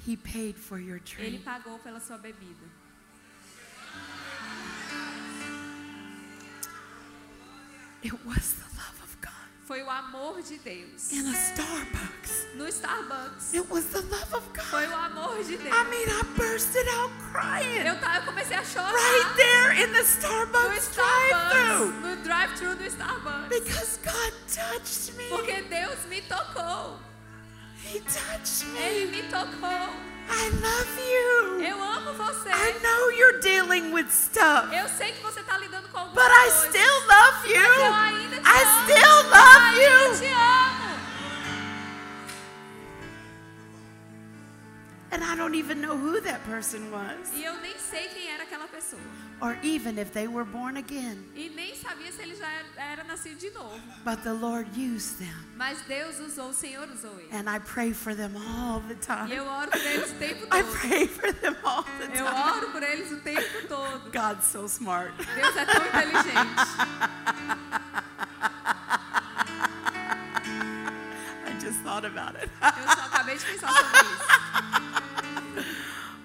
[0.06, 1.44] he paid for your ele drink.
[1.44, 2.66] pagou pela sua bebida.
[8.02, 8.54] It was
[9.66, 11.10] Foi o amor de Deus.
[11.12, 12.54] In a Starbucks.
[12.54, 13.54] No Starbucks.
[13.54, 14.92] It was the love of Foi God.
[14.92, 15.72] o amor de Deus.
[15.72, 18.92] I mean, I bursted out crying Eu, eu comecei a chorar.
[18.92, 20.94] right there in the No Starbucks Starbucks.
[20.94, 23.48] drive-thru No drive-thru do Starbucks.
[23.48, 25.24] because God touched me.
[25.30, 26.98] Porque Deus me tocou.
[27.82, 29.22] He touched Ele me.
[29.22, 29.88] me tocou.
[30.28, 31.62] I love you.
[31.62, 32.48] Eu amo você.
[32.50, 36.30] I know you're dealing with stuff, Eu sei que você está lidando com alguma but
[36.30, 37.68] I still love you.
[37.68, 38.82] Mas eu ainda te I amo.
[38.82, 40.18] still Eu love ainda you.
[40.18, 40.83] te amo.
[45.14, 48.42] And I don't even know who that person was, E eu nem sei quem era
[48.42, 49.00] aquela pessoa.
[49.40, 51.24] or even if they were born again.
[51.36, 53.78] E nem sabia se ele já era, era nascido de novo.
[54.04, 55.32] But the Lord used them.
[55.56, 57.28] Mas Deus usou, o Senhor usou ele.
[57.32, 59.32] And I pray for them all the E time.
[59.36, 62.50] eu oro por eles o tempo I pray for them all the Eu time.
[62.56, 64.10] oro por eles o tempo todo.
[64.10, 65.12] God's so smart.
[65.16, 66.34] Deus é tão inteligente.
[71.46, 72.50] I just thought about it.
[72.60, 74.24] Eu só acabei de pensar sobre isso.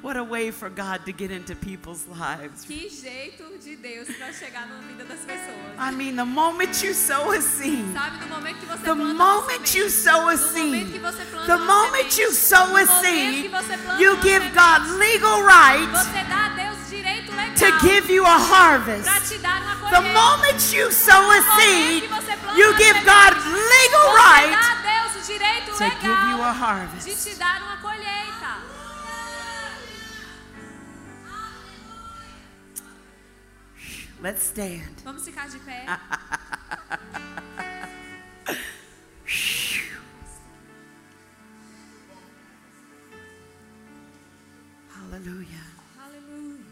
[0.02, 2.64] What a way for God to get into people's lives.
[2.64, 5.76] Que jeito de Deus para chegar na vida das pessoas.
[5.78, 7.84] I mean, the moment you sow a seed.
[7.94, 10.88] Sabe, no momento que você the moment you sow a seed.
[11.48, 13.52] The moment you sow a seed,
[14.00, 16.08] you give God legal rights.
[17.60, 19.10] To give you a harvest.
[19.92, 22.04] The moment you sow a seed,
[22.56, 24.80] you give God legal rights
[25.78, 27.08] to give you a harvest.
[34.22, 35.02] Let's stand.
[35.04, 35.86] Vamos ficar de pé.
[44.94, 45.66] Hallelujah.
[46.00, 46.64] Aleluia.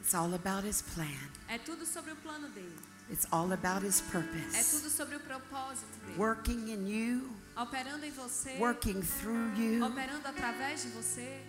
[0.00, 1.28] It's all about His plan.
[1.48, 2.74] É tudo sobre o plano dele.
[3.10, 4.70] It's all about His É purpose.
[4.76, 6.18] tudo sobre o propósito dele.
[6.18, 8.56] Working in you, Operando em você.
[8.58, 11.42] working through you, Operando através de você.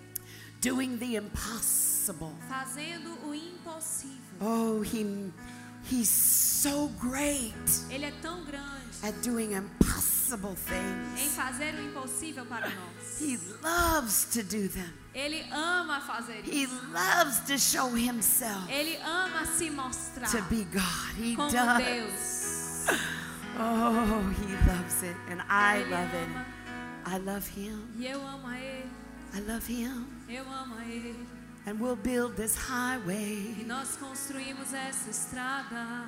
[0.62, 2.34] Doing the impossible.
[2.48, 4.18] Fazendo o impossível.
[4.40, 5.32] Oh, He,
[5.90, 7.54] He's so great
[7.90, 8.70] Ele é tão grande
[9.04, 11.20] at doing impossible things.
[11.22, 13.20] em fazer o impossível para nós.
[13.22, 14.94] He loves to do them.
[15.14, 16.52] Ele ama fazer isso.
[16.52, 21.18] He loves to show Himself Ele ama se mostrar to be God.
[21.18, 21.84] He como does.
[21.84, 22.88] Deus.
[23.60, 26.30] Oh, He loves it, and I Ele love it.
[27.06, 27.88] I love Him.
[27.98, 28.90] E eu amo a Ele.
[29.34, 30.06] I love Him.
[30.30, 31.16] Eu amo a Ele.
[31.66, 33.64] And we'll build this E highway.
[33.68, 36.08] nós construímos essa estrada.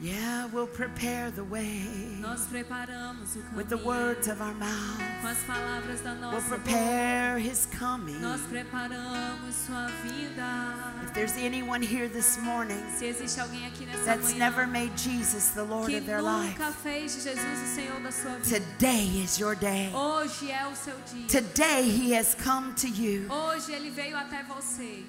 [0.00, 1.86] Yeah, we'll prepare the way
[2.20, 3.56] Nós preparamos o caminho.
[3.56, 5.24] with the words of our Com mouth.
[5.24, 6.60] as palavras da We'll nossa boca.
[6.62, 8.18] prepare His coming.
[8.20, 11.04] Nós preparamos sua vida.
[11.04, 14.90] If there's anyone here this morning Se existe alguém aqui nessa that's manhã never made
[15.00, 18.60] Jesus the Lord que of their life, nunca fez Jesus o Senhor da sua vida,
[18.60, 19.92] today is your day.
[19.94, 21.28] hoje é o seu dia.
[21.28, 23.28] Today He has come to you.
[23.30, 25.04] Hoje Ele veio até você.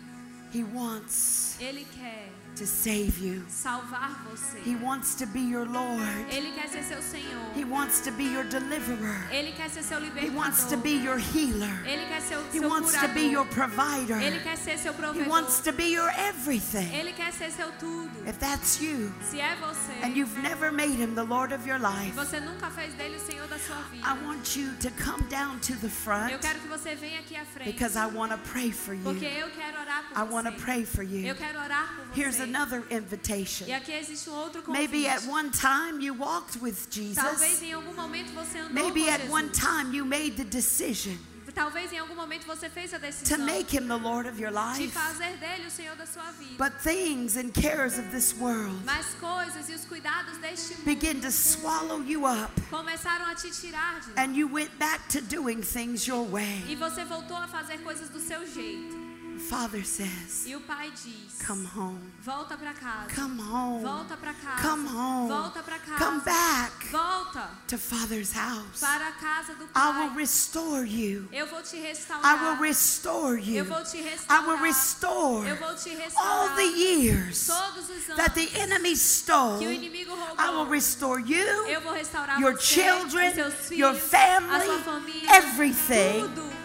[0.54, 3.44] He wants Ele quer to save you.
[3.50, 4.60] salvar você.
[4.64, 6.02] He wants to be your Lord.
[6.30, 7.54] Ele quer ser seu Senhor.
[7.56, 9.22] He wants to be your deliverer.
[9.32, 11.72] Ele quer ser seu He wants to be your healer.
[11.86, 14.16] Ele quer ser He seu wants to be your provider.
[14.20, 16.90] Ele quer ser seu He wants to be your everything.
[16.94, 18.28] Ele quer ser seu tudo.
[18.28, 21.80] If that's you Se é você and you've never made him the Lord of your
[21.80, 25.24] life, você nunca fez dele o Senhor da sua vida, I want you to come
[25.30, 27.72] down to the eu front quero que você venha aqui à frente.
[27.72, 29.32] because I want to pray for Porque you.
[29.32, 31.26] eu quero orar por I want to pray for you.
[31.28, 32.20] Eu quero orar por você.
[32.22, 33.68] Here's another invitation.
[33.68, 34.82] E aqui existe um outro convite.
[34.90, 36.76] Maybe at one time you walked with
[37.16, 37.62] Talvez Jesus.
[37.64, 39.32] em algum momento você andou Maybe com at Jesus.
[39.34, 41.18] one time you made the decision
[41.54, 44.52] Talvez em algum momento você fez a to decisão make him the Lord of your
[44.52, 44.92] de life.
[44.92, 46.56] fazer dele o Senhor da sua vida.
[46.58, 51.22] But things and cares of this world Mas coisas e os cuidados deste mundo begin
[51.22, 54.22] to swallow you up, começaram a te tirar de lá.
[54.22, 56.62] and you went back to doing things your way.
[56.68, 59.05] E você voltou a fazer coisas do seu jeito.
[59.50, 62.12] Father says, E o pai diz: Come home.
[62.22, 63.14] Volta pra casa.
[63.14, 63.84] Come home.
[63.84, 64.62] Volta pra casa.
[64.70, 65.30] Come home.
[65.30, 66.06] Volta pra casa.
[66.06, 68.80] Come back Volta to Father's house.
[68.80, 71.28] para a casa do I will restore you.
[71.32, 73.66] Eu vou te I will restore Eu you.
[73.66, 78.34] vou te I will restore Eu vou te all the years Todos os anos that
[78.34, 79.60] the enemy stole.
[79.60, 80.44] que o inimigo roubou.
[80.46, 84.66] I will restore you, Eu vou restaurar your você, children, seus filhos, your a family,
[84.66, 86.65] sua família, everything tudo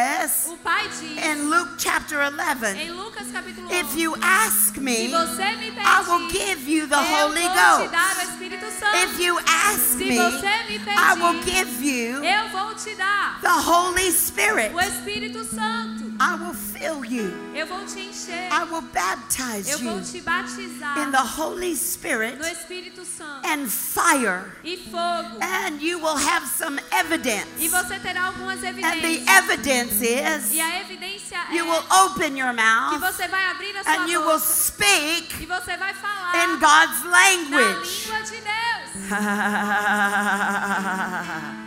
[0.00, 0.48] says
[0.90, 6.30] diz, in Luke chapter 11, Lucas, 11, if you ask me, me pedir, I will
[6.30, 7.94] give you the Holy Ghost.
[9.04, 12.20] If you ask me, me pedir, I will give you
[13.42, 14.72] the Holy Spirit.
[16.22, 17.32] I will fill you.
[18.52, 19.90] I will baptize eu you
[21.02, 22.36] in the Holy Spirit
[23.44, 24.44] and fire.
[25.40, 27.48] And you will have some evidence.
[27.62, 33.00] And the evidence evidence is E a evidência you é will open your que mouth
[33.00, 36.58] você vai abrir a sua and you will boca speak e você vai falar in
[36.58, 38.06] God's na language.
[38.06, 38.50] língua de Deus.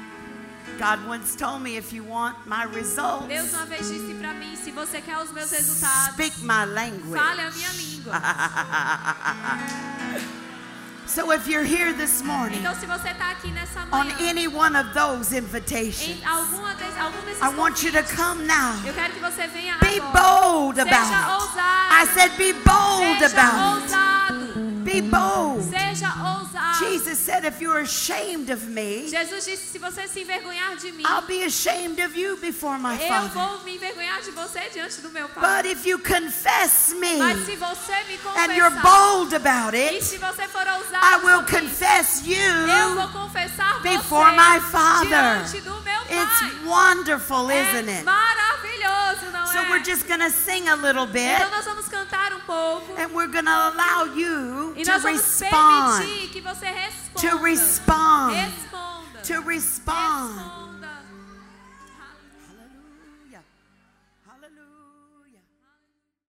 [0.79, 4.55] God once told me if you want my results, Deus uma vez disse pra mim,
[4.55, 7.13] se você quer os meus resultados, speak my language.
[7.13, 8.13] fale a minha língua.
[11.13, 16.19] So if you're here this morning Então tá nessa on any one of those invitations,
[16.75, 18.73] des, I want you to come now.
[18.83, 20.11] eu quero que você venha Be agora.
[20.11, 21.29] bold Seja about it.
[21.29, 21.91] ousado.
[21.91, 24.42] I said be bold Seja about it.
[25.01, 25.01] Ousado.
[25.01, 25.63] Be bold.
[25.69, 26.79] Seja ousado.
[26.79, 31.03] Jesus said if you're ashamed of me, Jesus disse: se você se envergonhar de mim,
[31.05, 33.29] I'll be ashamed of you before my eu Father.
[33.29, 35.63] vou me envergonhar de você diante do meu Pai.
[35.63, 40.03] But if you confess me Mas se você me and you're bold about e it,
[40.03, 43.09] se você for I will confess eu vou you.
[43.09, 45.09] confessar before você my Father.
[45.45, 46.23] diante do meu Pai.
[46.23, 48.03] It's wonderful, isn't é it?
[48.03, 49.69] maravilhoso, não So é?
[49.69, 53.09] we're just going to sing a little bit Então nós vamos cantar um pouco and
[53.13, 56.05] we're going to allow you e to respond.
[57.17, 58.35] To respond.
[58.35, 59.23] Responda.
[59.23, 60.39] To respond.
[60.39, 60.72] Responda.